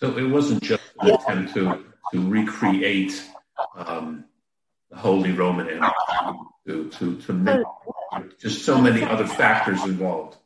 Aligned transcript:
So 0.00 0.16
it 0.16 0.24
wasn't 0.24 0.62
just 0.62 0.82
an 1.00 1.10
attempt 1.10 1.54
to, 1.54 1.84
to 2.12 2.28
recreate 2.28 3.20
um, 3.74 4.24
the 4.90 4.96
Holy 4.96 5.32
Roman 5.32 5.68
Empire, 5.68 6.34
to, 6.66 6.88
to, 6.90 7.20
to 7.22 7.32
make 7.32 7.66
just 8.38 8.64
so 8.64 8.80
many 8.80 9.02
other 9.02 9.26
factors 9.26 9.82
involved. 9.82 10.36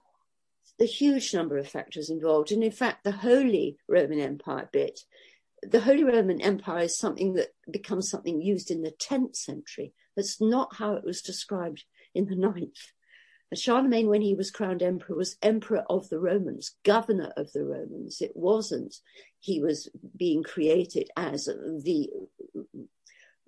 A 0.80 0.86
huge 0.86 1.34
number 1.34 1.58
of 1.58 1.68
factors 1.68 2.08
involved. 2.08 2.50
And 2.50 2.64
in 2.64 2.72
fact, 2.72 3.04
the 3.04 3.12
Holy 3.12 3.76
Roman 3.88 4.20
Empire 4.20 4.70
bit, 4.72 5.00
the 5.62 5.80
Holy 5.80 6.04
Roman 6.04 6.40
Empire 6.40 6.84
is 6.84 6.98
something 6.98 7.34
that 7.34 7.48
becomes 7.70 8.08
something 8.08 8.40
used 8.40 8.70
in 8.70 8.80
the 8.80 8.90
10th 8.92 9.36
century. 9.36 9.92
That's 10.16 10.40
not 10.40 10.76
how 10.76 10.94
it 10.94 11.04
was 11.04 11.20
described 11.20 11.84
in 12.14 12.24
the 12.24 12.36
9th. 12.36 12.70
Charlemagne, 13.58 14.08
when 14.08 14.22
he 14.22 14.34
was 14.34 14.50
crowned 14.50 14.82
emperor, 14.82 15.16
was 15.16 15.36
emperor 15.42 15.84
of 15.88 16.08
the 16.08 16.18
Romans, 16.18 16.76
governor 16.84 17.32
of 17.36 17.52
the 17.52 17.64
Romans. 17.64 18.20
It 18.20 18.32
wasn't 18.34 18.96
he 19.40 19.60
was 19.60 19.88
being 20.16 20.42
created 20.42 21.10
as 21.16 21.46
the 21.46 22.10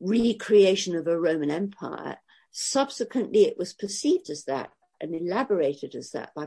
recreation 0.00 0.96
of 0.96 1.06
a 1.06 1.18
Roman 1.18 1.50
Empire. 1.50 2.18
Subsequently, 2.50 3.44
it 3.44 3.56
was 3.58 3.72
perceived 3.72 4.30
as 4.30 4.44
that 4.44 4.70
and 5.00 5.14
elaborated 5.14 5.94
as 5.94 6.10
that 6.10 6.34
by 6.34 6.46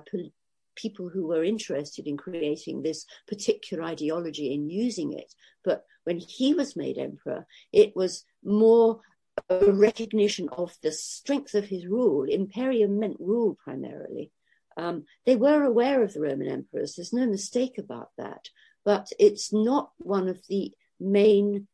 people 0.75 1.09
who 1.09 1.27
were 1.27 1.43
interested 1.43 2.07
in 2.07 2.17
creating 2.17 2.81
this 2.81 3.05
particular 3.27 3.83
ideology 3.83 4.53
and 4.53 4.71
using 4.71 5.13
it. 5.13 5.33
But 5.63 5.85
when 6.03 6.19
he 6.19 6.53
was 6.53 6.75
made 6.75 6.97
emperor, 6.97 7.45
it 7.73 7.95
was 7.95 8.23
more 8.43 9.01
a 9.49 9.71
recognition 9.71 10.49
of 10.49 10.75
the 10.81 10.91
strength 10.91 11.55
of 11.55 11.65
his 11.65 11.85
rule. 11.85 12.23
Imperium 12.23 12.99
meant 12.99 13.17
rule 13.19 13.57
primarily. 13.63 14.31
Um, 14.75 15.05
they 15.25 15.35
were 15.35 15.63
aware 15.63 16.03
of 16.03 16.13
the 16.13 16.21
Roman 16.21 16.47
emperors. 16.47 16.95
There's 16.95 17.13
no 17.13 17.25
mistake 17.25 17.77
about 17.77 18.11
that. 18.17 18.49
But 18.85 19.11
it's 19.19 19.51
not 19.51 19.91
one 19.97 20.27
of 20.27 20.39
the 20.47 20.71
main 20.99 21.67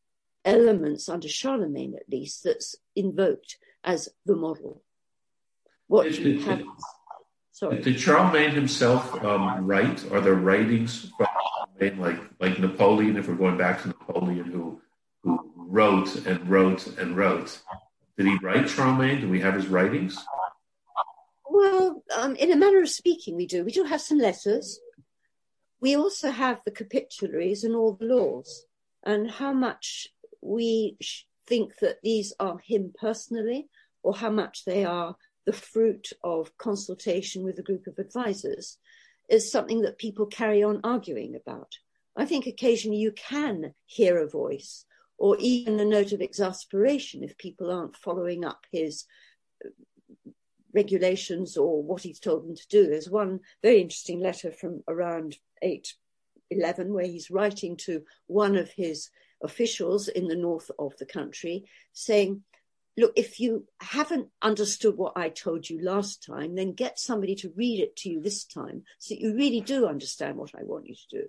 elements 0.45 1.09
under 1.09 1.27
Charlemagne, 1.27 1.95
at 1.95 2.09
least, 2.09 2.44
that's 2.44 2.75
invoked 2.95 3.58
as 3.83 4.09
the 4.25 4.36
model. 4.36 4.81
What 5.88 6.03
did, 6.03 6.17
you 6.17 6.39
have? 6.42 6.64
Sorry. 7.52 7.81
Did 7.81 8.00
Charlemagne 8.00 8.52
himself 8.52 9.23
um, 9.23 9.66
write? 9.66 10.09
Are 10.11 10.22
there 10.22 10.33
writings 10.33 11.11
from 11.17 11.27
Charlemagne, 11.80 12.00
like 12.00 12.20
like 12.39 12.59
Napoleon? 12.59 13.17
If 13.17 13.27
we're 13.27 13.36
going 13.36 13.58
back 13.58 13.81
to 13.83 13.89
Napoleon, 13.89 14.45
who 14.45 14.81
wrote 15.74 16.16
and 16.28 16.48
wrote 16.48 16.86
and 17.00 17.18
wrote. 17.18 17.60
Did 18.16 18.28
he 18.28 18.38
write 18.44 18.70
Charlemagne? 18.70 19.22
Do 19.22 19.28
we 19.28 19.42
have 19.42 19.56
his 19.56 19.66
writings? 19.68 20.24
Well, 21.50 22.04
um, 22.16 22.36
in 22.36 22.52
a 22.52 22.56
manner 22.56 22.84
of 22.84 22.90
speaking, 22.90 23.36
we 23.36 23.48
do. 23.48 23.66
We 23.66 23.72
do 23.72 23.84
have 23.84 24.00
some 24.00 24.20
letters. 24.20 24.80
We 25.82 25.96
also 25.96 26.30
have 26.30 26.60
the 26.64 26.72
capitularies 26.72 27.64
and 27.64 27.76
all 27.76 27.94
the 27.94 28.06
laws, 28.06 28.68
and 29.04 29.32
how 29.32 29.52
much 29.52 30.10
we 30.42 30.96
think 31.48 31.80
that 31.80 32.02
these 32.04 32.34
are 32.40 32.60
him 32.60 32.94
personally, 32.96 33.68
or 34.04 34.16
how 34.16 34.30
much 34.30 34.66
they 34.66 34.86
are 34.86 35.16
the 35.46 35.54
fruit 35.54 36.10
of 36.24 36.56
consultation 36.60 37.44
with 37.44 37.58
a 37.58 37.64
group 37.64 37.88
of 37.88 37.98
advisors, 37.98 38.78
is 39.28 39.52
something 39.52 39.82
that 39.82 39.98
people 39.98 40.28
carry 40.28 40.62
on 40.62 40.82
arguing 40.84 41.36
about. 41.36 41.80
I 42.16 42.26
think 42.26 42.46
occasionally 42.46 43.00
you 43.00 43.12
can 43.12 43.74
hear 43.88 44.20
a 44.20 44.30
voice 44.30 44.86
or 45.24 45.38
even 45.40 45.80
a 45.80 45.86
note 45.86 46.12
of 46.12 46.20
exasperation 46.20 47.24
if 47.24 47.38
people 47.38 47.72
aren't 47.72 47.96
following 47.96 48.44
up 48.44 48.66
his 48.74 49.06
regulations 50.74 51.56
or 51.56 51.82
what 51.82 52.02
he's 52.02 52.20
told 52.20 52.44
them 52.44 52.58
to 52.58 52.68
do. 52.68 52.88
There's 52.88 53.10
one 53.10 53.40
very 53.62 53.80
interesting 53.80 54.20
letter 54.20 54.52
from 54.52 54.84
around 54.86 55.38
811 55.62 56.94
where 56.94 57.06
he's 57.06 57.32
writing 57.32 57.78
to 57.86 58.04
one 58.28 58.58
of 58.58 58.70
his 58.72 59.12
officials 59.42 60.10
in 60.10 60.28
the 60.28 60.36
north 60.36 60.70
of 60.78 60.92
the 60.98 61.06
country 61.06 61.70
saying, 61.94 62.44
Look, 62.98 63.14
if 63.16 63.40
you 63.40 63.66
haven't 63.80 64.28
understood 64.42 64.98
what 64.98 65.14
I 65.16 65.30
told 65.30 65.70
you 65.70 65.82
last 65.82 66.26
time, 66.26 66.56
then 66.56 66.73
get 66.73 67.00
somebody 67.00 67.36
to 67.36 67.54
read 67.56 67.80
it 67.80 67.95
to 67.98 68.10
you 68.10 68.22
this 68.22 68.44
time 68.44 68.83
so 69.00 69.16
that 69.16 69.22
you 69.22 69.33
really 69.38 69.62
do 69.62 69.88
understand 69.88 70.36
what 70.36 70.52
I 70.54 70.64
want 70.64 70.88
you 70.88 70.95
to 70.95 71.22
do. 71.22 71.28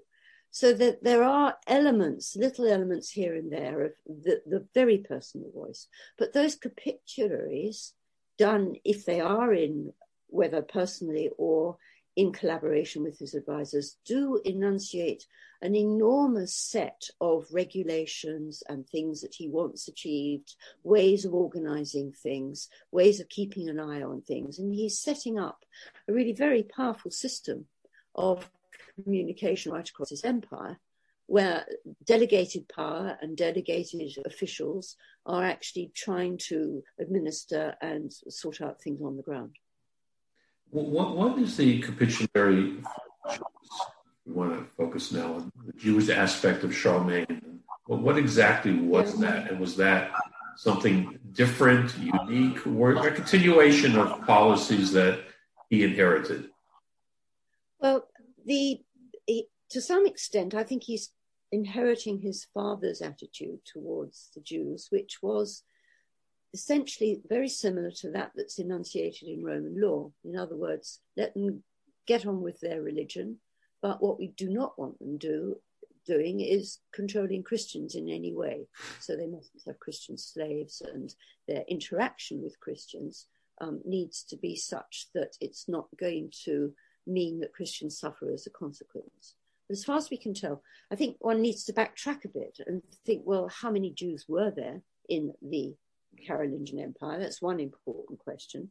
So 0.55 0.73
that 0.73 1.03
there 1.03 1.25
are 1.25 1.57
elements, 1.67 2.37
little 2.37 2.69
elements 2.69 3.11
here 3.11 3.35
and 3.35 3.51
there 3.51 3.87
of 3.87 3.93
the, 4.07 4.41
the 4.47 4.65
very 4.73 4.99
personal 4.99 5.51
voice. 5.51 5.89
But 6.17 6.33
those 6.33 6.55
capitularies 6.55 7.93
done, 8.39 8.77
if 8.85 9.05
they 9.05 9.21
are 9.21 9.53
in, 9.53 9.93
whether 10.29 10.63
personally 10.63 11.29
or 11.39 11.79
in 12.15 12.33
collaboration 12.33 13.03
with 13.03 13.19
his 13.19 13.35
advisors, 13.35 13.97
do 14.07 14.41
enunciate 14.45 15.27
an 15.61 15.75
enormous 15.75 16.55
set 16.55 17.09
of 17.21 17.49
regulations 17.51 18.63
and 18.69 18.87
things 18.87 19.23
that 19.23 19.35
he 19.35 19.49
wants 19.49 19.89
achieved, 19.89 20.55
ways 20.85 21.25
of 21.25 21.35
organizing 21.35 22.13
things, 22.13 22.69
ways 22.93 23.19
of 23.19 23.29
keeping 23.29 23.69
an 23.69 23.81
eye 23.81 24.03
on 24.03 24.23
things. 24.23 24.61
And 24.61 24.73
he's 24.73 25.03
setting 25.03 25.37
up 25.37 25.65
a 26.09 26.13
really 26.13 26.33
very 26.33 26.63
powerful 26.63 27.11
system 27.11 27.67
of 28.15 28.49
communication 29.03 29.73
right 29.73 29.89
across 29.89 30.11
his 30.11 30.25
empire, 30.25 30.79
where 31.27 31.67
delegated 32.05 32.69
power 32.69 33.17
and 33.21 33.37
delegated 33.37 34.17
officials 34.27 34.97
are 35.27 35.45
actually 35.45 35.91
trying 35.95 36.37
to 36.37 36.83
administer 37.01 37.75
and 37.81 38.13
sort 38.13 38.61
out 38.61 38.81
things 38.81 39.01
on 39.03 39.17
the 39.17 39.23
ground. 39.23 39.57
what, 40.71 41.17
what 41.17 41.39
is 41.39 41.57
the 41.57 41.81
capitulary? 41.81 42.77
We 44.27 44.33
want 44.33 44.59
to 44.59 44.65
focus 44.77 45.13
now 45.13 45.35
on 45.35 45.53
the 45.67 45.73
Jewish 45.73 46.09
aspect 46.09 46.65
of 46.65 46.75
Charlemagne. 46.75 47.61
Well, 47.87 47.99
what 47.99 48.17
exactly 48.17 48.73
was 48.73 49.15
yeah. 49.15 49.31
that? 49.31 49.51
And 49.51 49.61
was 49.61 49.77
that 49.77 50.11
something 50.57 51.19
different, 51.33 51.95
unique, 51.99 52.67
or 52.67 52.93
a 52.93 53.11
continuation 53.11 53.99
of 53.99 54.25
policies 54.27 54.93
that 54.93 55.21
he 55.69 55.85
inherited? 55.85 56.49
Well, 57.81 58.09
the 58.47 58.81
he, 59.27 59.49
to 59.71 59.81
some 59.81 60.07
extent, 60.07 60.55
I 60.55 60.65
think 60.65 60.85
he's 60.85 61.11
inheriting 61.53 62.19
his 62.19 62.47
father's 62.53 63.01
attitude 63.01 63.61
towards 63.65 64.31
the 64.35 64.41
Jews, 64.41 64.89
which 64.91 65.19
was 65.23 65.63
essentially 66.53 67.21
very 67.29 67.49
similar 67.49 67.91
to 67.91 68.11
that 68.13 68.33
that's 68.35 68.59
enunciated 68.59 69.29
in 69.29 69.43
Roman 69.43 69.81
law. 69.81 70.11
In 70.25 70.37
other 70.37 70.57
words, 70.57 71.01
let 71.17 71.35
them 71.35 71.63
get 72.07 72.27
on 72.27 72.41
with 72.41 72.61
their 72.61 72.83
religion, 72.83 73.39
but 73.83 74.03
what 74.03 74.19
we 74.19 74.29
do 74.29 74.51
not 74.51 74.79
want 74.79 74.99
them 74.99 75.19
do 75.19 75.57
doing 76.07 76.41
is 76.41 76.81
controlling 76.93 77.43
Christians 77.43 77.95
in 77.95 78.09
any 78.11 78.33
way. 78.33 78.67
So 79.01 79.17
they 79.17 79.27
mustn't 79.27 79.63
have 79.67 79.81
Christian 79.81 80.19
slaves, 80.19 80.83
and 80.93 81.15
their 81.49 81.65
interaction 81.69 82.43
with 82.43 82.61
Christians 82.61 83.27
um, 83.61 83.81
needs 83.85 84.23
to 84.25 84.37
be 84.37 84.57
such 84.57 85.09
that 85.15 85.37
it's 85.41 85.69
not 85.69 85.87
going 85.99 86.31
to 86.45 86.73
mean 87.07 87.41
that 87.41 87.53
Christians 87.53 87.99
suffer 87.99 88.33
as 88.33 88.47
a 88.47 88.51
consequence. 88.51 89.35
But 89.69 89.77
as 89.77 89.85
far 89.85 89.97
as 89.97 90.11
we 90.11 90.17
can 90.17 90.35
tell, 90.35 90.63
I 90.91 90.97
think 90.97 91.17
one 91.21 91.41
needs 91.41 91.65
to 91.65 91.73
backtrack 91.73 92.25
a 92.25 92.29
bit 92.29 92.59
and 92.67 92.83
think, 93.07 93.23
well, 93.25 93.49
how 93.49 93.71
many 93.71 93.91
Jews 93.91 94.27
were 94.29 94.51
there 94.51 94.83
in 95.09 95.33
the 95.43 95.75
Carolingian 96.27 96.79
Empire? 96.79 97.19
That's 97.19 97.43
one 97.43 97.61
important 97.61 98.19
question. 98.19 98.71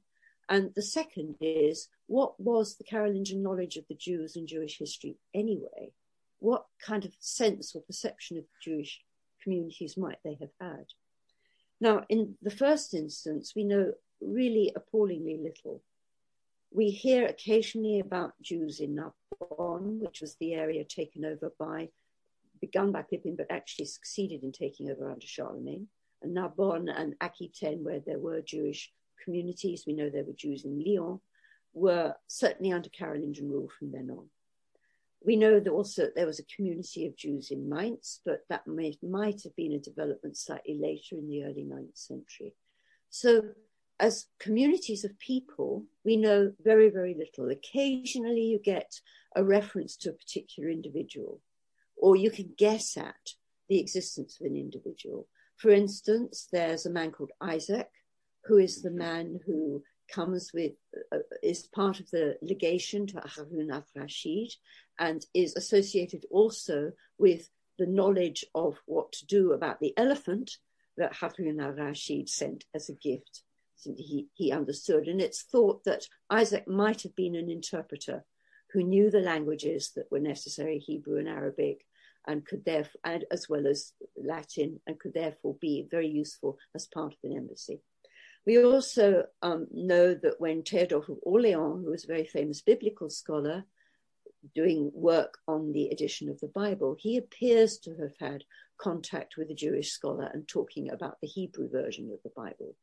And 0.50 0.72
the 0.76 0.82
second 0.82 1.36
is, 1.42 1.88
what 2.08 2.40
was 2.40 2.76
the 2.76 2.84
Carolingian 2.84 3.42
knowledge 3.42 3.78
of 3.78 3.86
the 3.88 3.96
Jews 3.96 4.36
and 4.36 4.48
Jewish 4.48 4.78
history 4.78 5.18
anyway? 5.34 5.94
What 6.40 6.66
kind 6.86 7.06
of 7.06 7.14
sense 7.20 7.74
or 7.74 7.82
perception 7.82 8.38
of 8.38 8.44
Jewish 8.62 9.02
communities 9.42 9.98
might 9.98 10.18
they 10.24 10.38
have 10.40 10.52
had? 10.60 10.86
Now, 11.80 12.06
in 12.10 12.36
the 12.42 12.52
first 12.52 12.94
instance, 12.94 13.54
we 13.56 13.64
know 13.64 13.94
really 14.22 14.72
appallingly 14.76 15.40
little 15.42 15.82
we 16.74 16.90
hear 16.90 17.28
occasionally 17.28 18.00
about 18.00 18.34
Jews 18.42 18.80
in 18.80 18.96
Narbonne, 18.96 20.00
which 20.00 20.22
was 20.22 20.36
the 20.36 20.54
area 20.54 20.84
taken 20.84 21.24
over 21.24 21.52
by, 21.60 21.90
begun 22.60 22.92
by 22.92 23.04
Pippin, 23.04 23.36
but 23.36 23.52
actually 23.52 23.86
succeeded 23.86 24.44
in 24.44 24.52
taking 24.52 24.90
over 24.90 25.10
under 25.10 25.26
Charlemagne. 25.26 25.88
And 26.22 26.34
Narbonne 26.34 26.90
and 26.90 27.16
Aquitaine, 27.22 27.84
where 27.84 28.00
there 28.00 28.20
were 28.20 28.42
Jewish 28.42 28.92
communities, 29.24 29.84
we 29.86 29.94
know 29.94 30.10
there 30.10 30.24
were 30.24 30.34
Jews 30.34 30.66
in 30.66 30.84
Lyon, 30.84 31.20
were 31.74 32.16
certainly 32.28 32.72
under 32.72 32.90
Carolingian 32.90 33.50
rule 33.50 33.70
from 33.78 33.92
then 33.92 34.10
on. 34.10 34.30
We 35.26 35.36
know 35.36 35.60
that 35.60 35.70
also 35.70 36.10
there 36.16 36.26
was 36.26 36.40
a 36.40 36.56
community 36.56 37.06
of 37.06 37.16
Jews 37.16 37.52
in 37.52 37.70
Mainz, 37.70 38.20
but 38.26 38.42
that 38.50 38.68
may, 38.68 38.98
might 39.02 39.44
have 39.44 39.56
been 39.56 39.74
a 39.74 39.80
development 39.80 40.38
slightly 40.38 40.78
later 40.82 41.16
in 41.16 41.30
the 41.30 41.44
early 41.44 41.64
9th 41.64 41.98
century. 41.98 42.56
So 43.10 43.44
as 44.04 44.28
communities 44.38 45.06
of 45.06 45.18
people, 45.18 45.86
we 46.04 46.18
know 46.18 46.52
very, 46.62 46.90
very 46.90 47.16
little. 47.18 47.50
Occasionally, 47.50 48.42
you 48.42 48.60
get 48.60 49.00
a 49.34 49.42
reference 49.42 49.96
to 49.96 50.10
a 50.10 50.20
particular 50.22 50.70
individual, 50.70 51.40
or 51.96 52.18
you 52.18 52.30
can 52.30 52.54
guess 52.58 52.98
at 52.98 53.30
the 53.70 53.80
existence 53.80 54.38
of 54.42 54.48
an 54.48 54.58
individual. 54.58 55.26
For 55.56 55.70
instance, 55.70 56.50
there's 56.52 56.86
a 56.86 56.90
man 56.90 57.12
called 57.12 57.32
Isaac, 57.40 57.90
who 58.44 58.58
is 58.58 58.82
the 58.82 58.92
man 58.92 59.40
who 59.46 59.82
comes 60.12 60.52
with, 60.54 60.74
uh, 61.14 61.20
is 61.42 61.68
part 61.68 62.02
of 62.02 62.12
the 62.12 62.38
legation 62.42 63.08
to 63.08 63.22
Harun 63.26 63.72
al 63.72 63.86
Rashid 63.96 64.54
and 65.00 65.26
is 65.34 65.56
associated 65.56 66.26
also 66.30 66.92
with 67.18 67.50
the 67.80 67.88
knowledge 67.88 68.44
of 68.54 68.82
what 68.86 69.14
to 69.14 69.26
do 69.28 69.54
about 69.54 69.80
the 69.80 69.94
elephant 69.96 70.58
that 70.98 71.14
Harun 71.14 71.62
al-Rashid 71.62 72.28
sent 72.28 72.66
as 72.76 72.90
a 72.90 72.96
gift. 72.96 73.44
He, 73.86 74.28
he 74.34 74.52
understood. 74.52 75.08
And 75.08 75.22
it's 75.22 75.44
thought 75.44 75.84
that 75.86 76.08
Isaac 76.30 76.68
might 76.68 77.04
have 77.04 77.16
been 77.16 77.36
an 77.36 77.50
interpreter 77.50 78.26
who 78.72 78.84
knew 78.84 79.12
the 79.12 79.20
languages 79.20 79.92
that 79.96 80.12
were 80.12 80.20
necessary, 80.20 80.80
Hebrew 80.80 81.20
and 81.20 81.30
Arabic, 81.30 81.86
and 82.28 82.46
could 82.46 82.66
therefore, 82.66 83.02
and 83.04 83.26
as 83.32 83.48
well 83.48 83.68
as 83.68 83.94
Latin, 84.18 84.80
and 84.88 85.00
could 85.00 85.14
therefore 85.14 85.56
be 85.60 85.88
very 85.92 86.08
useful 86.08 86.58
as 86.74 86.88
part 86.88 87.14
of 87.14 87.20
an 87.24 87.38
embassy. 87.38 87.82
We 88.46 88.64
also 88.64 89.26
um, 89.42 89.68
know 89.72 90.14
that 90.16 90.40
when 90.40 90.64
Theodulf 90.64 91.08
of 91.10 91.18
Orleans, 91.22 91.86
who 91.86 91.92
was 91.92 92.04
a 92.04 92.08
very 92.08 92.26
famous 92.26 92.62
biblical 92.62 93.10
scholar, 93.10 93.64
doing 94.56 94.92
work 94.94 95.38
on 95.48 95.72
the 95.72 95.88
edition 95.88 96.30
of 96.30 96.40
the 96.40 96.50
Bible, 96.50 96.96
he 97.00 97.18
appears 97.18 97.78
to 97.80 97.96
have 97.96 98.14
had 98.20 98.44
contact 98.78 99.38
with 99.38 99.50
a 99.50 99.56
Jewish 99.56 99.92
scholar 99.92 100.30
and 100.34 100.48
talking 100.48 100.92
about 100.92 101.18
the 101.22 101.28
Hebrew 101.28 101.70
version 101.70 102.12
of 102.12 102.20
the 102.24 102.32
Bible. 102.36 102.76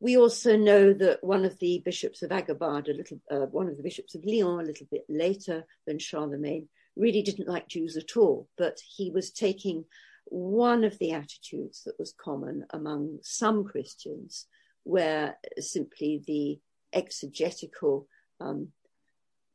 We 0.00 0.16
also 0.16 0.56
know 0.56 0.92
that 0.92 1.24
one 1.24 1.44
of 1.44 1.58
the 1.58 1.82
bishops 1.84 2.22
of 2.22 2.30
Agobard, 2.30 2.88
a 2.88 2.92
little, 2.92 3.20
uh, 3.30 3.46
one 3.46 3.68
of 3.68 3.76
the 3.76 3.82
bishops 3.82 4.14
of 4.14 4.24
Lyon, 4.24 4.60
a 4.60 4.62
little 4.62 4.86
bit 4.90 5.04
later 5.08 5.64
than 5.86 5.98
Charlemagne, 5.98 6.68
really 6.96 7.22
didn't 7.22 7.48
like 7.48 7.68
Jews 7.68 7.96
at 7.96 8.16
all, 8.16 8.48
but 8.56 8.78
he 8.96 9.10
was 9.10 9.30
taking 9.30 9.84
one 10.26 10.84
of 10.84 10.98
the 10.98 11.12
attitudes 11.12 11.82
that 11.84 11.98
was 11.98 12.12
common 12.12 12.66
among 12.70 13.18
some 13.22 13.64
Christians, 13.64 14.46
where 14.84 15.38
simply 15.58 16.22
the 16.26 16.60
exegetical 16.92 18.06
um, 18.40 18.68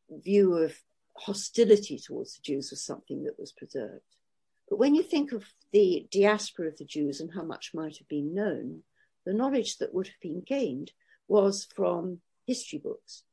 view 0.10 0.56
of 0.56 0.76
hostility 1.16 1.98
towards 2.00 2.36
the 2.36 2.42
Jews 2.42 2.70
was 2.72 2.84
something 2.84 3.24
that 3.24 3.40
was 3.40 3.52
preserved. 3.52 4.02
But 4.70 4.78
when 4.80 4.96
you 4.96 5.04
think 5.04 5.32
of 5.32 5.46
the 5.72 6.08
diaspora 6.12 6.68
of 6.68 6.78
the 6.78 6.86
Jews 6.86 7.20
and 7.20 7.32
how 7.34 7.44
much 7.44 7.72
might 7.74 7.98
have 7.98 8.08
been 8.08 8.34
known, 8.34 8.84
the 9.26 9.34
knowledge 9.34 9.78
that 9.78 9.94
would 9.94 10.08
have 10.08 10.20
been 10.22 10.42
gained 10.42 10.92
was 11.28 11.68
from 11.76 12.20
history 12.46 12.80
books. 12.80 13.24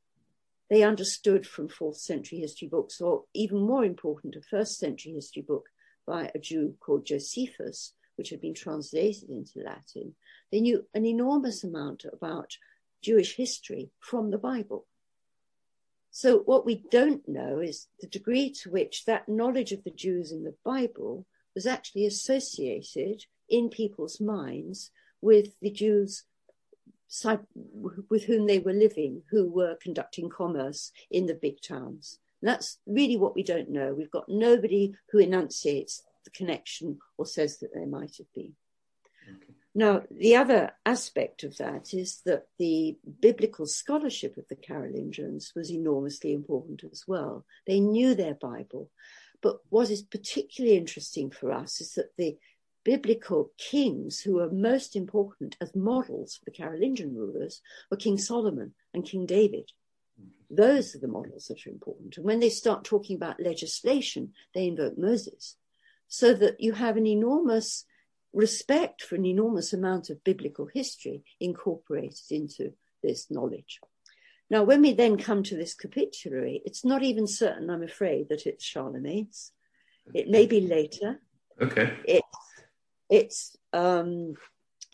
They 0.69 0.83
understood 0.85 1.47
from 1.47 1.69
fourth 1.69 1.97
century 1.97 2.39
history 2.39 2.69
books, 2.69 3.01
or 3.01 3.25
even 3.35 3.59
more 3.61 3.85
important, 3.85 4.37
a 4.37 4.43
first 4.43 4.79
century 4.79 5.13
history 5.13 5.43
book 5.43 5.69
by 6.07 6.31
a 6.35 6.39
Jew 6.39 6.77
called 6.81 7.07
Josephus, 7.07 7.95
which 8.17 8.31
had 8.31 8.41
been 8.41 8.55
translated 8.55 9.31
into 9.31 9.61
Latin. 9.61 10.15
They 10.53 10.61
knew 10.61 10.87
an 10.95 11.05
enormous 11.05 11.65
amount 11.65 12.05
about 12.11 12.57
Jewish 13.03 13.35
history 13.35 13.91
from 13.99 14.31
the 14.31 14.39
Bible. 14.39 14.87
So, 16.13 16.41
what 16.41 16.67
we 16.67 16.85
don't 16.91 17.27
know 17.29 17.61
is 17.61 17.87
the 18.01 18.09
degree 18.09 18.51
to 18.63 18.71
which 18.71 19.05
that 19.05 19.29
knowledge 19.29 19.73
of 19.73 19.85
the 19.85 19.91
Jews 19.91 20.33
in 20.33 20.45
the 20.45 20.57
Bible 20.65 21.27
was 21.55 21.67
actually 21.67 22.07
associated 22.07 23.25
in 23.49 23.69
people's 23.69 24.21
minds 24.21 24.91
with 25.21 25.59
the 25.61 25.71
Jews 25.71 26.25
with 28.09 28.25
whom 28.25 28.47
they 28.47 28.61
were 28.61 28.73
living, 28.73 29.23
who 29.31 29.51
were 29.51 29.77
conducting 29.83 30.29
commerce 30.29 30.93
in 31.11 31.27
the 31.27 31.35
big 31.35 31.61
towns. 31.61 32.19
That's 32.43 32.79
really 32.87 33.17
what 33.17 33.35
we 33.35 33.43
don't 33.43 33.71
know. 33.71 33.93
We've 33.93 34.11
got 34.11 34.29
nobody 34.29 34.95
who 35.11 35.19
enunciates 35.19 36.03
the 36.25 36.31
connection 36.31 36.99
or 37.19 37.27
says 37.27 37.59
that 37.59 37.75
there 37.75 37.87
might 37.87 38.17
have 38.19 38.33
been. 38.33 38.55
Okay. 39.29 39.55
Now, 39.75 40.03
the 40.11 40.37
other 40.37 40.73
aspect 40.87 41.45
of 41.45 41.57
that 41.59 41.93
is 41.93 42.23
that 42.25 42.47
the 42.59 42.99
biblical 43.21 43.67
scholarship 43.67 44.37
of 44.37 44.49
the 44.49 44.57
Carolingians 44.57 45.53
was 45.55 45.71
enormously 45.71 46.33
important 46.33 46.83
as 46.91 47.05
well. 47.07 47.45
They 47.67 47.79
knew 47.79 48.15
their 48.15 48.35
Bible. 48.35 48.91
But 49.43 49.59
what 49.69 49.91
is 49.91 50.03
particularly 50.03 50.77
interesting 50.77 51.31
for 51.31 51.53
us 51.53 51.81
is 51.81 51.95
that 51.95 52.17
the 52.17 52.37
biblical 52.85 53.53
kings 53.59 54.21
who 54.21 54.35
were 54.35 54.51
most 54.51 54.97
important 54.97 55.57
as 55.61 55.75
models 55.75 56.37
for 56.37 56.45
the 56.45 56.51
Carolingian 56.51 57.15
rulers 57.15 57.61
were 57.91 57.97
King 57.97 58.19
Solomon 58.19 58.75
and 58.95 59.05
King 59.05 59.27
David. 59.27 59.73
Those 60.51 60.95
are 60.95 60.99
the 60.99 61.09
models 61.09 61.47
that 61.47 61.67
are 61.67 61.71
important. 61.71 62.17
And 62.17 62.27
when 62.27 62.41
they 62.41 62.51
start 62.51 62.85
talking 62.85 63.17
about 63.17 63.41
legislation, 63.41 64.33
they 64.55 64.67
invoke 64.67 64.99
Moses. 64.99 65.57
So 66.09 66.35
that 66.35 66.61
you 66.61 66.73
have 66.73 66.97
an 66.97 67.07
enormous 67.07 67.85
respect 68.33 69.03
for 69.03 69.15
an 69.15 69.25
enormous 69.25 69.73
amount 69.73 70.11
of 70.11 70.25
biblical 70.25 70.67
history 70.73 71.23
incorporated 71.39 72.31
into 72.31 72.73
this 73.03 73.31
knowledge. 73.31 73.81
Now, 74.51 74.65
when 74.65 74.83
we 74.83 74.93
then 74.93 75.17
come 75.17 75.45
to 75.45 75.57
this 75.57 75.75
capitulary, 75.75 76.61
it's 76.65 76.85
not 76.85 77.05
even 77.05 77.29
certain, 77.29 77.71
I'm 77.71 77.85
afraid, 77.85 78.29
that 78.31 78.47
it's 78.47 78.65
Charlemagne's. 78.65 79.53
It 80.13 80.29
may 80.29 80.47
be 80.47 80.61
later. 80.61 81.21
Okay. 81.61 81.97
It's, 82.05 82.27
it's 83.11 83.57
um, 83.73 84.35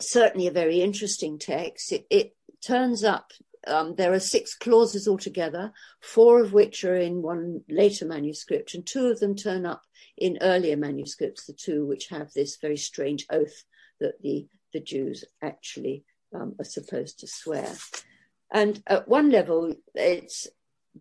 certainly 0.01 0.47
a 0.47 0.51
very 0.51 0.81
interesting 0.81 1.39
text. 1.39 1.91
It, 1.91 2.05
it 2.09 2.35
turns 2.65 3.03
up, 3.03 3.31
um, 3.67 3.95
there 3.95 4.11
are 4.11 4.19
six 4.19 4.55
clauses 4.55 5.07
altogether, 5.07 5.71
four 6.01 6.41
of 6.41 6.51
which 6.51 6.83
are 6.83 6.95
in 6.95 7.21
one 7.21 7.61
later 7.69 8.05
manuscript, 8.05 8.73
and 8.73 8.85
two 8.85 9.07
of 9.07 9.19
them 9.19 9.35
turn 9.35 9.65
up 9.65 9.83
in 10.17 10.39
earlier 10.41 10.75
manuscripts, 10.75 11.45
the 11.45 11.53
two 11.53 11.85
which 11.85 12.07
have 12.07 12.33
this 12.33 12.57
very 12.57 12.77
strange 12.77 13.25
oath 13.29 13.63
that 13.99 14.21
the, 14.21 14.47
the 14.73 14.79
Jews 14.79 15.23
actually 15.41 16.03
um, 16.33 16.55
are 16.59 16.65
supposed 16.65 17.19
to 17.19 17.27
swear. 17.27 17.71
And 18.51 18.81
at 18.87 19.07
one 19.07 19.29
level, 19.29 19.75
it's 19.93 20.47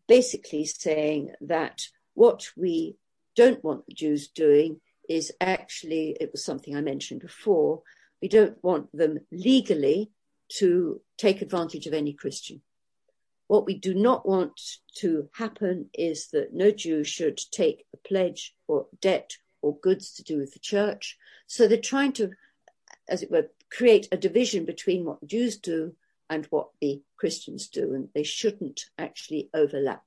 basically 0.09 0.67
saying 0.67 1.33
that 1.41 1.83
what 2.15 2.49
we 2.57 2.97
don't 3.37 3.63
want 3.63 3.87
the 3.87 3.95
Jews 3.95 4.29
doing 4.29 4.81
is 5.09 5.33
actually, 5.41 6.17
it 6.21 6.31
was 6.33 6.45
something 6.45 6.77
I 6.77 6.81
mentioned 6.81 7.21
before, 7.21 7.83
we 8.21 8.29
don't 8.29 8.63
want 8.63 8.97
them 8.97 9.21
legally 9.31 10.11
to 10.59 11.01
take 11.19 11.43
advantage 11.43 11.87
of 11.87 11.93
any 11.93 12.13
Christian. 12.13 12.63
What 13.49 13.67
we 13.67 13.75
do 13.75 13.95
not 13.95 14.27
want 14.27 14.61
to 14.97 15.29
happen 15.35 15.91
is 15.95 16.29
that 16.29 16.53
no 16.53 16.71
Jew 16.71 17.05
should 17.05 17.39
take 17.51 17.87
a 17.95 18.09
pledge 18.09 18.55
or 18.67 18.87
debt 19.01 19.37
or 19.63 19.79
goods 19.79 20.13
to 20.15 20.23
do 20.23 20.39
with 20.39 20.53
the 20.53 20.59
church. 20.59 21.17
So 21.47 21.69
they're 21.69 21.79
trying 21.79 22.13
to, 22.15 22.31
as 23.09 23.23
it 23.23 23.31
were, 23.31 23.51
create 23.71 24.09
a 24.11 24.17
division 24.17 24.65
between 24.65 25.05
what 25.05 25.27
Jews 25.27 25.59
do 25.59 25.95
and 26.29 26.47
what 26.47 26.71
the 26.81 27.03
Christians 27.17 27.69
do, 27.69 27.95
and 27.95 28.09
they 28.15 28.25
shouldn't 28.25 28.87
actually 28.99 29.49
overlap. 29.55 30.03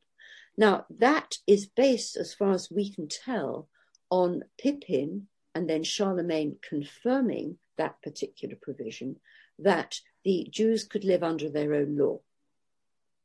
Now, 0.57 0.85
that 0.89 1.37
is 1.47 1.67
based, 1.67 2.17
as 2.17 2.33
far 2.33 2.51
as 2.51 2.69
we 2.69 2.93
can 2.93 3.07
tell, 3.07 3.69
on 4.09 4.43
Pippin 4.57 5.27
and 5.55 5.69
then 5.69 5.83
Charlemagne 5.83 6.57
confirming 6.61 7.57
that 7.77 8.01
particular 8.01 8.55
provision 8.61 9.17
that 9.59 9.99
the 10.23 10.47
Jews 10.49 10.83
could 10.83 11.03
live 11.03 11.23
under 11.23 11.49
their 11.49 11.73
own 11.73 11.97
law. 11.97 12.19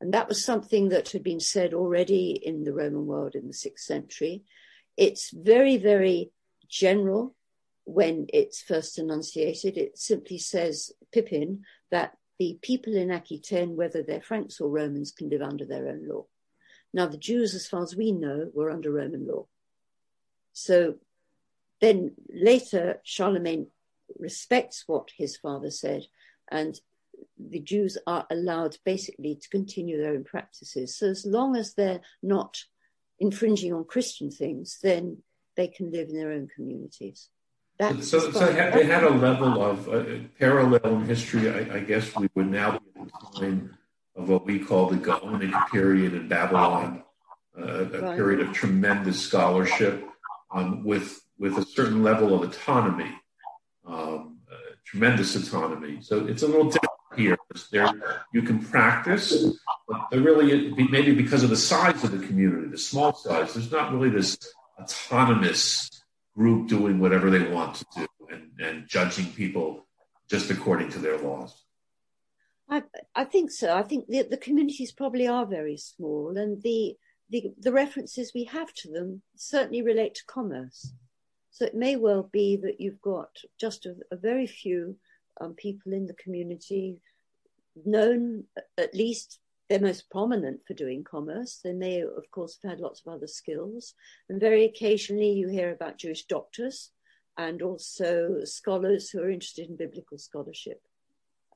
And 0.00 0.12
that 0.12 0.28
was 0.28 0.44
something 0.44 0.88
that 0.90 1.10
had 1.10 1.22
been 1.22 1.40
said 1.40 1.72
already 1.72 2.32
in 2.32 2.64
the 2.64 2.72
Roman 2.72 3.06
world 3.06 3.34
in 3.34 3.46
the 3.46 3.54
sixth 3.54 3.86
century. 3.86 4.42
It's 4.96 5.30
very, 5.30 5.76
very 5.76 6.30
general 6.68 7.34
when 7.84 8.26
it's 8.32 8.62
first 8.62 8.98
enunciated. 8.98 9.76
It 9.76 9.98
simply 9.98 10.38
says, 10.38 10.92
Pippin, 11.12 11.64
that 11.90 12.16
the 12.38 12.58
people 12.62 12.96
in 12.96 13.10
Aquitaine, 13.10 13.76
whether 13.76 14.02
they're 14.02 14.20
Franks 14.20 14.60
or 14.60 14.68
Romans, 14.68 15.12
can 15.12 15.30
live 15.30 15.42
under 15.42 15.64
their 15.64 15.88
own 15.88 16.08
law. 16.08 16.26
Now, 16.92 17.06
the 17.06 17.18
Jews, 17.18 17.54
as 17.54 17.66
far 17.66 17.82
as 17.82 17.96
we 17.96 18.12
know, 18.12 18.50
were 18.52 18.70
under 18.70 18.92
Roman 18.92 19.26
law. 19.26 19.46
So 20.54 20.94
then 21.80 22.12
later, 22.30 23.00
Charlemagne 23.04 23.66
respects 24.18 24.84
what 24.86 25.10
his 25.16 25.36
father 25.36 25.70
said 25.70 26.06
and 26.50 26.80
the 27.38 27.60
Jews 27.60 27.98
are 28.06 28.26
allowed 28.30 28.78
basically 28.84 29.36
to 29.36 29.48
continue 29.48 30.00
their 30.00 30.12
own 30.12 30.24
practices. 30.24 30.96
So 30.96 31.08
as 31.08 31.24
long 31.24 31.56
as 31.56 31.74
they're 31.74 32.00
not 32.22 32.64
infringing 33.18 33.72
on 33.72 33.84
Christian 33.84 34.30
things, 34.30 34.78
then 34.82 35.18
they 35.56 35.68
can 35.68 35.90
live 35.90 36.08
in 36.08 36.16
their 36.16 36.32
own 36.32 36.48
communities. 36.54 37.28
That's 37.78 38.08
so, 38.08 38.30
so 38.30 38.46
they, 38.46 38.54
had, 38.54 38.72
they 38.72 38.84
had 38.84 39.02
a 39.02 39.10
level 39.10 39.62
of 39.62 39.88
uh, 39.88 40.04
parallel 40.38 40.96
in 40.96 41.04
history. 41.06 41.50
I, 41.50 41.76
I, 41.76 41.80
guess 41.80 42.14
we 42.14 42.28
would 42.34 42.46
now 42.46 42.78
be 42.78 43.00
in 43.00 43.06
the 43.06 43.40
time 43.40 43.76
of 44.14 44.28
what 44.28 44.46
we 44.46 44.60
call 44.60 44.86
the 44.86 44.96
Gaonic 44.96 45.70
period 45.70 46.14
in 46.14 46.28
Babylon, 46.28 47.02
uh, 47.58 47.62
a 47.62 47.84
right. 47.84 48.16
period 48.16 48.46
of 48.46 48.52
tremendous 48.52 49.20
scholarship 49.20 50.08
um, 50.54 50.84
with 50.84 51.20
with 51.38 51.58
a 51.58 51.66
certain 51.66 52.02
level 52.02 52.32
of 52.34 52.48
autonomy, 52.48 53.10
um, 53.86 54.38
uh, 54.50 54.56
tremendous 54.84 55.34
autonomy. 55.34 56.00
So 56.00 56.26
it's 56.26 56.42
a 56.42 56.46
little 56.46 56.70
different 56.70 56.90
here. 57.16 57.36
There, 57.70 57.90
you 58.32 58.42
can 58.42 58.64
practice, 58.64 59.44
but 59.88 60.12
really, 60.12 60.72
maybe 60.90 61.14
because 61.14 61.42
of 61.42 61.50
the 61.50 61.56
size 61.56 62.02
of 62.04 62.12
the 62.12 62.26
community, 62.26 62.68
the 62.68 62.78
small 62.78 63.12
size, 63.12 63.54
there's 63.54 63.70
not 63.70 63.92
really 63.92 64.10
this 64.10 64.38
autonomous 64.80 65.90
group 66.36 66.68
doing 66.68 66.98
whatever 66.98 67.30
they 67.30 67.48
want 67.48 67.76
to 67.76 67.86
do 67.96 68.06
and, 68.30 68.50
and 68.60 68.88
judging 68.88 69.26
people 69.32 69.86
just 70.28 70.50
according 70.50 70.90
to 70.90 70.98
their 70.98 71.18
laws. 71.18 71.54
I, 72.68 72.82
I 73.14 73.24
think 73.24 73.50
so. 73.50 73.76
I 73.76 73.82
think 73.82 74.06
the, 74.08 74.22
the 74.22 74.36
communities 74.36 74.90
probably 74.90 75.28
are 75.28 75.46
very 75.46 75.76
small, 75.76 76.36
and 76.36 76.62
the, 76.62 76.96
the 77.30 77.52
the 77.58 77.72
references 77.72 78.32
we 78.34 78.44
have 78.44 78.72
to 78.74 78.90
them 78.90 79.22
certainly 79.36 79.82
relate 79.82 80.14
to 80.16 80.24
commerce. 80.26 80.92
So 81.50 81.64
it 81.64 81.74
may 81.74 81.96
well 81.96 82.24
be 82.32 82.56
that 82.56 82.80
you've 82.80 83.00
got 83.00 83.30
just 83.60 83.86
a, 83.86 83.94
a 84.10 84.16
very 84.16 84.46
few 84.46 84.96
um, 85.40 85.54
people 85.54 85.92
in 85.92 86.06
the 86.06 86.14
community 86.14 87.00
known, 87.84 88.44
at 88.76 88.94
least 88.94 89.38
they're 89.68 89.80
most 89.80 90.10
prominent 90.10 90.60
for 90.66 90.74
doing 90.74 91.04
commerce. 91.04 91.60
They 91.62 91.72
may, 91.72 92.00
of 92.00 92.30
course, 92.30 92.58
have 92.62 92.72
had 92.72 92.80
lots 92.80 93.00
of 93.00 93.12
other 93.12 93.26
skills. 93.26 93.94
And 94.28 94.40
very 94.40 94.64
occasionally 94.64 95.30
you 95.30 95.48
hear 95.48 95.72
about 95.72 95.98
Jewish 95.98 96.24
doctors 96.26 96.90
and 97.36 97.62
also 97.62 98.40
scholars 98.44 99.10
who 99.10 99.20
are 99.20 99.30
interested 99.30 99.68
in 99.68 99.76
biblical 99.76 100.18
scholarship. 100.18 100.82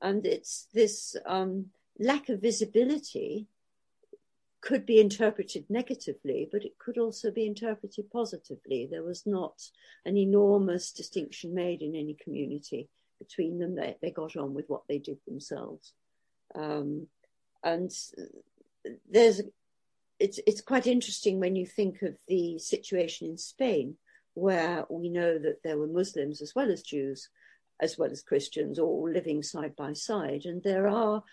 And 0.01 0.25
it's 0.25 0.67
this 0.73 1.15
um, 1.25 1.67
lack 1.99 2.29
of 2.29 2.41
visibility 2.41 3.47
could 4.61 4.85
be 4.85 4.99
interpreted 4.99 5.65
negatively, 5.69 6.47
but 6.51 6.65
it 6.65 6.77
could 6.77 6.97
also 6.97 7.31
be 7.31 7.45
interpreted 7.45 8.11
positively. 8.11 8.87
There 8.89 9.03
was 9.03 9.25
not 9.25 9.61
an 10.05 10.17
enormous 10.17 10.91
distinction 10.91 11.53
made 11.53 11.81
in 11.81 11.95
any 11.95 12.15
community 12.21 12.89
between 13.19 13.59
them. 13.59 13.75
They, 13.75 13.95
they 14.01 14.11
got 14.11 14.35
on 14.35 14.53
with 14.53 14.65
what 14.69 14.83
they 14.87 14.97
did 14.97 15.17
themselves. 15.25 15.93
Um, 16.55 17.07
and 17.63 17.91
there's, 19.09 19.41
it's, 20.19 20.39
it's 20.45 20.61
quite 20.61 20.87
interesting 20.87 21.39
when 21.39 21.55
you 21.55 21.65
think 21.65 22.01
of 22.01 22.17
the 22.27 22.59
situation 22.59 23.27
in 23.27 23.37
Spain, 23.37 23.95
where 24.33 24.85
we 24.89 25.09
know 25.09 25.37
that 25.37 25.63
there 25.63 25.77
were 25.77 25.87
Muslims 25.87 26.41
as 26.41 26.53
well 26.55 26.69
as 26.69 26.81
Jews, 26.81 27.29
as 27.79 27.97
well 27.97 28.11
as 28.11 28.21
Christians, 28.21 28.77
all 28.77 29.09
living 29.09 29.41
side 29.41 29.75
by 29.75 29.93
side. 29.93 30.43
And 30.45 30.61
there 30.63 30.87
are 30.87 31.23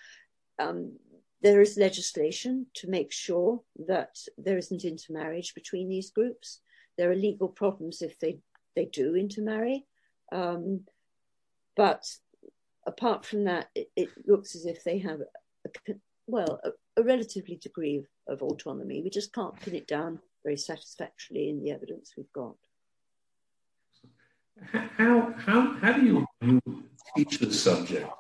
um, 0.59 0.93
there 1.47 1.61
is 1.61 1.77
legislation 1.77 2.67
to 2.75 2.91
make 2.91 3.13
sure 3.13 3.61
that 3.87 4.19
there 4.37 4.59
isn't 4.59 4.85
intermarriage 4.85 5.55
between 5.55 5.89
these 5.89 6.11
groups. 6.11 6.59
There 6.99 7.09
are 7.09 7.15
legal 7.15 7.47
problems 7.47 8.03
if 8.03 8.19
they, 8.19 8.41
they 8.75 8.87
do 8.87 9.15
intermarry. 9.15 9.87
Um, 10.33 10.81
but 11.77 12.05
apart 12.85 13.25
from 13.25 13.45
that, 13.45 13.69
it, 13.77 13.93
it, 13.95 14.09
looks 14.27 14.57
as 14.57 14.67
if 14.67 14.83
they 14.83 14.99
have, 14.99 15.21
a, 15.21 15.95
well, 16.27 16.61
a, 16.65 16.71
a 17.01 17.05
relatively 17.05 17.55
degree 17.55 17.99
of, 17.99 18.07
of 18.27 18.43
autonomy. 18.43 19.01
We 19.01 19.11
just 19.11 19.33
can't 19.33 19.61
pin 19.61 19.77
it 19.77 19.87
down 19.87 20.19
very 20.43 20.57
satisfactorily 20.57 21.49
in 21.49 21.63
the 21.63 21.71
evidence 21.71 22.15
we've 22.17 22.33
got. 22.33 22.57
How, 24.73 25.33
how, 25.37 25.77
how 25.81 25.93
do 25.93 26.05
you, 26.05 26.27
you 26.43 26.61
teach 27.17 27.39
the 27.39 27.53
subject? 27.53 28.11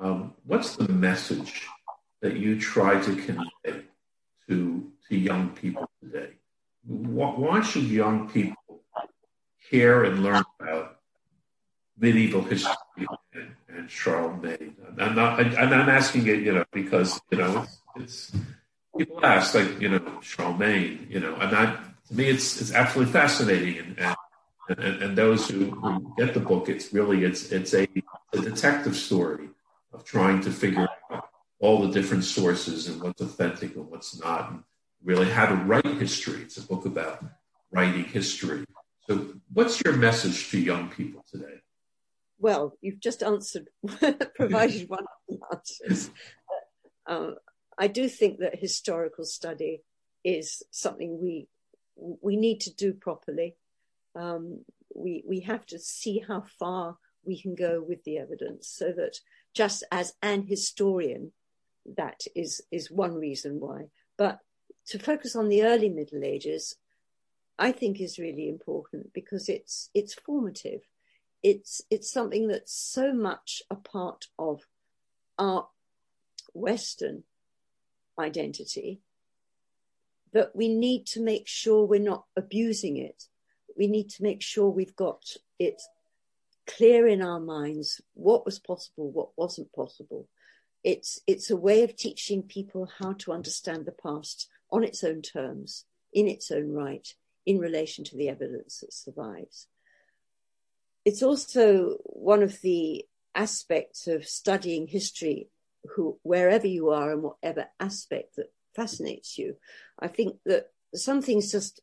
Um, 0.00 0.34
what's 0.44 0.74
the 0.74 0.88
message 0.88 1.68
that 2.26 2.36
you 2.36 2.60
try 2.60 3.00
to 3.00 3.14
convey 3.14 3.84
to, 4.48 4.90
to 5.08 5.16
young 5.16 5.50
people 5.50 5.88
today? 6.02 6.32
Why, 6.84 7.62
should 7.62 7.84
young 7.84 8.28
people 8.28 8.82
care 9.70 10.02
and 10.02 10.24
learn 10.24 10.42
about 10.58 10.98
medieval 11.96 12.42
history 12.42 13.06
and, 13.32 13.54
and 13.68 13.88
Charlemagne? 13.88 14.74
I'm 14.98 15.14
not, 15.14 15.38
I'm 15.40 15.72
asking 15.88 16.26
it, 16.26 16.40
you 16.40 16.52
know, 16.52 16.64
because, 16.72 17.20
you 17.30 17.38
know, 17.38 17.64
it's, 17.94 18.32
it's 18.32 18.32
people 18.98 19.24
ask, 19.24 19.54
like, 19.54 19.80
you 19.80 19.88
know, 19.88 20.20
Charlemagne, 20.20 21.06
you 21.08 21.20
know, 21.20 21.36
and 21.36 21.56
I, 21.56 21.76
to 22.08 22.14
me, 22.14 22.24
it's, 22.24 22.60
it's 22.60 22.72
absolutely 22.72 23.12
fascinating. 23.12 23.78
And, 23.78 24.16
and, 24.68 24.78
and, 24.80 25.02
and 25.02 25.18
those 25.18 25.48
who, 25.48 25.70
who, 25.70 26.12
get 26.18 26.34
the 26.34 26.40
book, 26.40 26.68
it's 26.68 26.92
really, 26.92 27.22
it's, 27.22 27.52
it's 27.52 27.72
a, 27.72 27.86
a 28.32 28.38
detective 28.38 28.96
story 28.96 29.48
of 29.92 30.02
trying 30.02 30.40
to 30.40 30.50
figure 30.50 30.80
out 30.80 30.90
all 31.58 31.80
the 31.80 31.92
different 31.92 32.24
sources 32.24 32.88
and 32.88 33.02
what's 33.02 33.20
authentic 33.20 33.76
and 33.76 33.88
what's 33.88 34.18
not, 34.20 34.50
and 34.50 34.62
really 35.02 35.30
how 35.30 35.46
to 35.46 35.54
write 35.54 35.86
history. 35.86 36.42
It's 36.42 36.56
a 36.56 36.66
book 36.66 36.86
about 36.86 37.24
writing 37.70 38.04
history. 38.04 38.64
So, 39.08 39.34
what's 39.52 39.82
your 39.84 39.96
message 39.96 40.50
to 40.50 40.58
young 40.58 40.88
people 40.88 41.24
today? 41.30 41.60
Well, 42.38 42.76
you've 42.82 43.00
just 43.00 43.22
answered, 43.22 43.68
provided 44.34 44.88
one 44.88 45.04
of 45.04 45.06
the 45.28 45.38
answers. 45.52 46.10
Um, 47.06 47.36
I 47.78 47.86
do 47.86 48.08
think 48.08 48.40
that 48.40 48.58
historical 48.58 49.24
study 49.24 49.82
is 50.24 50.62
something 50.70 51.20
we 51.22 51.48
we 51.96 52.36
need 52.36 52.60
to 52.60 52.74
do 52.74 52.92
properly. 52.92 53.56
Um, 54.14 54.64
we 54.94 55.22
we 55.26 55.40
have 55.40 55.64
to 55.66 55.78
see 55.78 56.22
how 56.26 56.44
far 56.58 56.96
we 57.24 57.40
can 57.40 57.54
go 57.54 57.82
with 57.86 58.04
the 58.04 58.18
evidence, 58.18 58.68
so 58.68 58.92
that 58.96 59.18
just 59.54 59.84
as 59.90 60.14
an 60.22 60.46
historian, 60.46 61.32
that 61.96 62.22
is 62.34 62.62
is 62.70 62.90
one 62.90 63.14
reason 63.14 63.60
why. 63.60 63.86
But 64.16 64.40
to 64.88 64.98
focus 64.98 65.36
on 65.36 65.48
the 65.48 65.62
early 65.62 65.88
Middle 65.88 66.24
Ages, 66.24 66.76
I 67.58 67.72
think 67.72 68.00
is 68.00 68.18
really 68.18 68.48
important 68.48 69.12
because 69.12 69.48
it's 69.48 69.90
it's 69.94 70.14
formative. 70.14 70.82
It's 71.42 71.82
it's 71.90 72.10
something 72.10 72.48
that's 72.48 72.74
so 72.74 73.12
much 73.12 73.62
a 73.70 73.76
part 73.76 74.26
of 74.38 74.62
our 75.38 75.68
Western 76.54 77.24
identity 78.18 79.00
that 80.32 80.54
we 80.54 80.68
need 80.68 81.06
to 81.06 81.22
make 81.22 81.46
sure 81.46 81.84
we're 81.84 82.00
not 82.00 82.24
abusing 82.36 82.96
it. 82.96 83.24
We 83.76 83.86
need 83.86 84.10
to 84.10 84.22
make 84.22 84.42
sure 84.42 84.68
we've 84.68 84.96
got 84.96 85.22
it 85.58 85.80
clear 86.66 87.06
in 87.06 87.22
our 87.22 87.40
minds 87.40 88.00
what 88.14 88.44
was 88.44 88.58
possible, 88.58 89.10
what 89.10 89.30
wasn't 89.36 89.72
possible, 89.72 90.28
it's, 90.86 91.20
it's 91.26 91.50
a 91.50 91.56
way 91.56 91.82
of 91.82 91.96
teaching 91.96 92.44
people 92.44 92.88
how 93.00 93.12
to 93.14 93.32
understand 93.32 93.86
the 93.86 93.90
past 93.92 94.48
on 94.70 94.84
its 94.84 95.02
own 95.02 95.20
terms, 95.20 95.84
in 96.12 96.28
its 96.28 96.52
own 96.52 96.70
right, 96.70 97.12
in 97.44 97.58
relation 97.58 98.04
to 98.04 98.16
the 98.16 98.28
evidence 98.28 98.78
that 98.78 98.92
survives. 98.92 99.66
It's 101.04 101.24
also 101.24 101.96
one 102.04 102.40
of 102.40 102.60
the 102.60 103.04
aspects 103.34 104.06
of 104.06 104.26
studying 104.26 104.86
history, 104.86 105.48
who, 105.96 106.20
wherever 106.22 106.68
you 106.68 106.90
are 106.90 107.10
and 107.10 107.22
whatever 107.24 107.66
aspect 107.80 108.36
that 108.36 108.52
fascinates 108.76 109.36
you. 109.36 109.56
I 109.98 110.06
think 110.06 110.36
that 110.44 110.70
some 110.94 111.20
things 111.20 111.50
just 111.50 111.80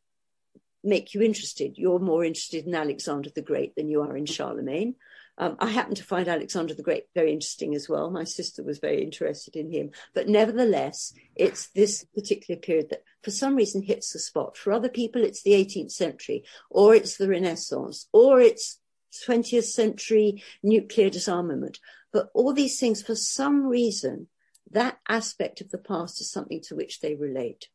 make 0.82 1.12
you 1.12 1.20
interested. 1.20 1.76
You're 1.76 1.98
more 1.98 2.24
interested 2.24 2.66
in 2.66 2.74
Alexander 2.74 3.28
the 3.28 3.42
Great 3.42 3.74
than 3.74 3.88
you 3.88 4.00
are 4.00 4.16
in 4.16 4.24
Charlemagne. 4.24 4.94
Um, 5.36 5.56
I 5.58 5.68
happen 5.70 5.94
to 5.96 6.04
find 6.04 6.28
Alexander 6.28 6.74
the 6.74 6.82
Great 6.82 7.06
very 7.14 7.32
interesting 7.32 7.74
as 7.74 7.88
well. 7.88 8.10
My 8.10 8.24
sister 8.24 8.62
was 8.62 8.78
very 8.78 9.02
interested 9.02 9.56
in 9.56 9.70
him. 9.70 9.90
But 10.14 10.28
nevertheless, 10.28 11.12
it's 11.34 11.68
this 11.68 12.04
particular 12.14 12.60
period 12.60 12.90
that 12.90 13.02
for 13.22 13.32
some 13.32 13.56
reason 13.56 13.82
hits 13.82 14.12
the 14.12 14.20
spot. 14.20 14.56
For 14.56 14.72
other 14.72 14.88
people, 14.88 15.22
it's 15.22 15.42
the 15.42 15.52
18th 15.52 15.90
century, 15.90 16.44
or 16.70 16.94
it's 16.94 17.16
the 17.16 17.28
Renaissance, 17.28 18.06
or 18.12 18.40
it's 18.40 18.78
20th 19.26 19.64
century 19.64 20.42
nuclear 20.62 21.10
disarmament. 21.10 21.80
But 22.12 22.28
all 22.34 22.52
these 22.52 22.78
things, 22.78 23.02
for 23.02 23.16
some 23.16 23.66
reason, 23.66 24.28
that 24.70 24.98
aspect 25.08 25.60
of 25.60 25.70
the 25.70 25.78
past 25.78 26.20
is 26.20 26.30
something 26.30 26.60
to 26.62 26.76
which 26.76 27.00
they 27.00 27.14
relate. 27.14 27.68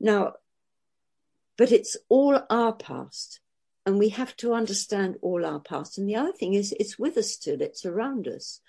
Now, 0.00 0.34
but 1.56 1.70
it's 1.70 1.96
all 2.08 2.40
our 2.48 2.72
past 2.72 3.40
and 3.86 3.98
we 3.98 4.10
have 4.10 4.36
to 4.36 4.54
understand 4.54 5.16
all 5.22 5.44
our 5.44 5.60
past. 5.60 5.98
And 5.98 6.08
the 6.08 6.16
other 6.16 6.32
thing 6.32 6.54
is, 6.54 6.74
it's 6.78 6.98
with 6.98 7.16
us 7.16 7.32
still, 7.32 7.60
it's 7.60 7.86
around 7.86 8.28
us. 8.28 8.60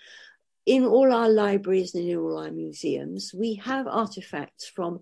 In 0.64 0.84
all 0.84 1.12
our 1.12 1.28
libraries 1.28 1.94
and 1.94 2.08
in 2.08 2.16
all 2.16 2.38
our 2.38 2.50
museums, 2.50 3.34
we 3.34 3.54
have 3.56 3.86
artifacts 3.86 4.66
from 4.66 5.00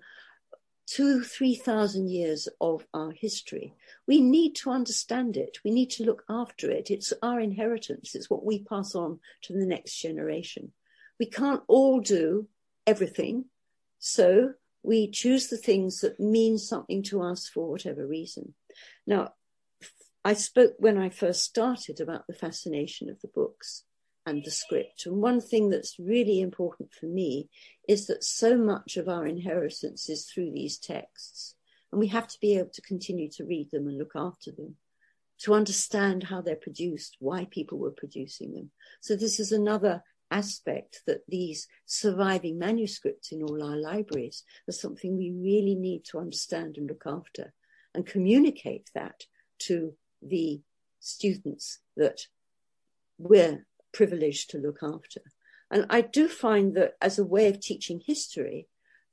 two, 0.87 1.23
three 1.23 1.55
thousand 1.55 2.11
years 2.11 2.49
of 2.61 2.85
our 2.93 3.13
history. 3.13 3.75
We 4.07 4.21
need 4.21 4.57
to 4.57 4.71
understand 4.71 5.37
it. 5.37 5.59
We 5.65 5.71
need 5.71 5.91
to 5.91 6.05
look 6.05 6.25
after 6.29 6.71
it. 6.71 6.91
It's 6.91 7.13
our 7.23 7.39
inheritance. 7.39 8.15
It's 8.15 8.29
what 8.29 8.45
we 8.45 8.65
pass 8.65 8.95
on 8.95 9.21
to 9.43 9.53
the 9.53 9.67
next 9.67 9.97
generation. 10.01 10.73
We 11.19 11.27
can't 11.27 11.63
all 11.69 12.01
do 12.01 12.49
everything. 12.87 13.45
So 13.99 14.55
we 14.83 15.11
choose 15.11 15.49
the 15.49 15.59
things 15.59 16.01
that 16.01 16.19
mean 16.19 16.57
something 16.59 17.03
to 17.05 17.23
us 17.23 17.47
for 17.47 17.71
whatever 17.71 18.07
reason. 18.07 18.55
Now, 19.07 19.35
I 20.25 20.35
spoke 20.35 20.75
when 20.79 20.99
I 20.99 21.09
first 21.09 21.45
started 21.45 22.01
about 22.01 22.27
the 22.27 22.35
fascination 22.35 23.09
of 23.09 23.21
the 23.21 23.29
books 23.29 23.85
and 24.27 24.45
the 24.45 24.51
script. 24.51 25.07
And 25.07 25.17
one 25.17 25.41
thing 25.41 25.71
that's 25.71 25.99
really 25.99 26.41
important 26.41 26.93
for 26.93 27.07
me 27.07 27.49
is 27.89 28.07
that 28.07 28.23
so 28.23 28.59
much 28.59 28.99
of 28.99 29.09
our 29.09 29.27
inheritance 29.27 30.11
is 30.11 30.27
through 30.27 30.53
these 30.53 30.79
texts. 30.79 31.55
And 31.91 31.99
we 31.99 32.09
have 32.09 32.29
to 32.29 32.39
be 32.41 32.57
able 32.59 32.71
to 32.75 32.83
continue 32.83 33.31
to 33.31 33.45
read 33.45 33.71
them 33.73 33.89
and 33.89 33.97
look 33.97 34.13
after 34.15 34.53
them, 34.53 34.77
to 35.41 35.55
understand 35.55 36.25
how 36.25 36.43
they're 36.43 36.55
produced, 36.55 37.17
why 37.19 37.47
people 37.51 37.79
were 37.79 37.91
producing 37.91 38.53
them. 38.53 38.71
So 39.01 39.17
this 39.17 39.41
is 39.41 39.53
another 39.53 40.03
aspect 40.31 41.01
that 41.07 41.23
these 41.29 41.67
surviving 41.87 42.59
manuscripts 42.59 43.33
in 43.33 43.43
all 43.43 43.63
our 43.63 43.77
libraries 43.77 44.45
are 44.69 44.73
something 44.73 45.17
we 45.17 45.33
really 45.33 45.75
need 45.75 46.05
to 46.05 46.19
understand 46.19 46.77
and 46.77 46.89
look 46.89 47.05
after 47.07 47.53
and 47.95 48.07
communicate 48.07 48.91
that 48.95 49.25
to 49.61 49.95
the 50.23 50.61
students 51.01 51.79
that 51.97 52.27
we're 53.19 53.67
privileged 53.93 54.51
to 54.51 54.59
look 54.59 54.79
after. 54.83 55.21
And 55.71 55.87
I 55.89 56.01
do 56.01 56.29
find 56.29 56.75
that 56.77 56.95
as 57.01 57.19
a 57.19 57.25
way 57.25 57.49
of 57.49 57.61
teaching 57.61 58.01
history, 58.05 58.67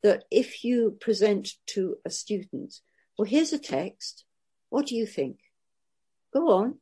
that 0.04 0.26
if 0.32 0.64
you 0.64 0.98
present 1.00 1.50
to 1.68 1.98
a 2.06 2.10
student, 2.10 2.76
well, 3.18 3.28
here's 3.28 3.54
a 3.54 3.60
text, 3.60 4.26
what 4.70 4.88
do 4.88 4.96
you 4.96 5.06
think? 5.06 5.40
go 6.34 6.52
on. 6.52 6.76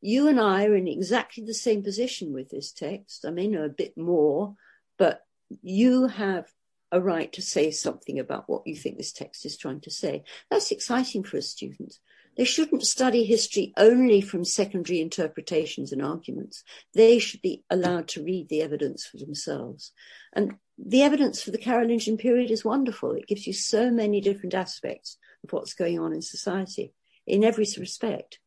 You 0.00 0.28
and 0.28 0.40
I 0.40 0.66
are 0.66 0.74
in 0.74 0.88
exactly 0.88 1.44
the 1.44 1.54
same 1.54 1.82
position 1.82 2.32
with 2.32 2.48
this 2.48 2.72
text. 2.72 3.24
I 3.26 3.30
may 3.30 3.48
know 3.48 3.64
a 3.64 3.68
bit 3.68 3.96
more, 3.98 4.54
but 4.98 5.22
you 5.62 6.06
have 6.06 6.46
a 6.92 7.00
right 7.00 7.32
to 7.34 7.42
say 7.42 7.70
something 7.70 8.18
about 8.18 8.48
what 8.48 8.66
you 8.66 8.74
think 8.74 8.96
this 8.96 9.12
text 9.12 9.44
is 9.44 9.56
trying 9.56 9.80
to 9.82 9.90
say. 9.90 10.24
That's 10.50 10.70
exciting 10.70 11.22
for 11.22 11.36
a 11.36 11.42
student. 11.42 11.98
They 12.40 12.46
shouldn't 12.46 12.86
study 12.86 13.24
history 13.24 13.74
only 13.76 14.22
from 14.22 14.46
secondary 14.46 14.98
interpretations 15.02 15.92
and 15.92 16.00
arguments. 16.00 16.64
They 16.94 17.18
should 17.18 17.42
be 17.42 17.64
allowed 17.68 18.08
to 18.08 18.24
read 18.24 18.48
the 18.48 18.62
evidence 18.62 19.04
for 19.04 19.18
themselves. 19.18 19.92
And 20.32 20.54
the 20.78 21.02
evidence 21.02 21.42
for 21.42 21.50
the 21.50 21.58
Carolingian 21.58 22.16
period 22.16 22.50
is 22.50 22.64
wonderful. 22.64 23.12
It 23.12 23.26
gives 23.26 23.46
you 23.46 23.52
so 23.52 23.90
many 23.90 24.22
different 24.22 24.54
aspects 24.54 25.18
of 25.44 25.52
what's 25.52 25.74
going 25.74 25.98
on 25.98 26.14
in 26.14 26.22
society 26.22 26.94
in 27.26 27.44
every 27.44 27.66
respect. 27.78 28.38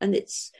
And 0.00 0.14
it's 0.14 0.52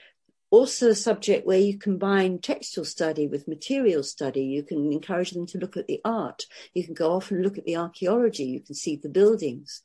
also 0.49 0.89
a 0.89 0.93
subject 0.93 1.47
where 1.47 1.59
you 1.59 1.77
combine 1.77 2.39
textual 2.39 2.83
study 2.83 3.25
with 3.25 3.47
material 3.47 4.03
study. 4.03 4.43
You 4.43 4.63
can 4.63 4.91
encourage 4.91 5.31
them 5.31 5.45
to 5.45 5.59
look 5.59 5.77
at 5.77 5.87
the 5.87 6.01
art. 6.03 6.43
You 6.73 6.83
can 6.83 6.93
go 6.93 7.13
off 7.13 7.31
and 7.31 7.41
look 7.41 7.57
at 7.57 7.63
the 7.63 7.77
archaeology. 7.77 8.43
You 8.43 8.59
can 8.59 8.75
see 8.75 8.97
the 8.97 9.07
buildings. 9.07 9.81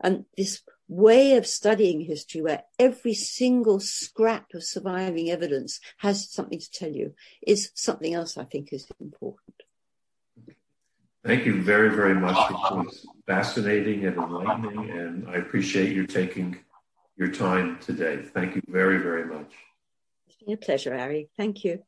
And 0.00 0.24
this 0.36 0.60
way 0.88 1.36
of 1.36 1.46
studying 1.46 2.00
history 2.00 2.40
where 2.40 2.64
every 2.78 3.14
single 3.14 3.78
scrap 3.78 4.46
of 4.54 4.64
surviving 4.64 5.30
evidence 5.30 5.80
has 5.98 6.30
something 6.30 6.58
to 6.58 6.70
tell 6.70 6.90
you 6.90 7.14
is 7.46 7.70
something 7.74 8.14
else 8.14 8.38
I 8.38 8.44
think 8.44 8.72
is 8.72 8.88
important. 8.98 9.62
Thank 11.24 11.44
you 11.44 11.60
very, 11.60 11.90
very 11.90 12.14
much. 12.14 12.36
It 12.50 12.54
was 12.54 13.06
fascinating 13.26 14.06
and 14.06 14.16
enlightening, 14.16 14.90
and 14.90 15.28
I 15.28 15.34
appreciate 15.34 15.92
you 15.92 16.06
taking 16.06 16.58
your 17.16 17.28
time 17.28 17.78
today. 17.80 18.22
Thank 18.22 18.54
you 18.54 18.62
very, 18.66 18.98
very 18.98 19.26
much. 19.26 19.52
It's 20.28 20.36
been 20.36 20.54
a 20.54 20.56
pleasure, 20.56 20.94
Ari. 20.94 21.28
Thank 21.36 21.64
you. 21.64 21.82